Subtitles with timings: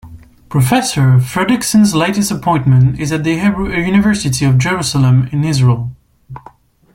[0.49, 5.95] Professor Fredriksen's latest appointment is at the Hebrew University of Jerusalem in Israel.